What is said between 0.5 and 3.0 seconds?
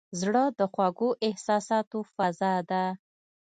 د خوږو احساساتو فضا ده.